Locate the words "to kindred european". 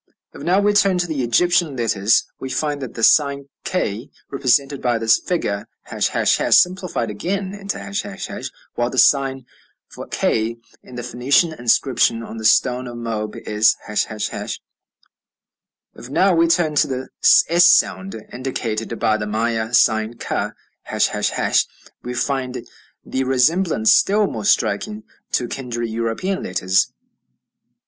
25.33-26.41